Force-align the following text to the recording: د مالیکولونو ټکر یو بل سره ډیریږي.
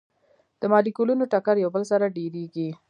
د 0.59 0.63
مالیکولونو 0.71 1.23
ټکر 1.31 1.55
یو 1.63 1.69
بل 1.75 1.83
سره 1.91 2.05
ډیریږي. 2.15 2.69